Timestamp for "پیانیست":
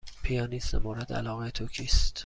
0.23-0.75